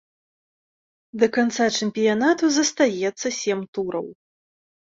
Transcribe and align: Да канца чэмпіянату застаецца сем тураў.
Да 1.23 1.27
канца 1.35 1.67
чэмпіянату 1.77 2.45
застаецца 2.57 3.27
сем 3.39 3.59
тураў. 3.77 4.07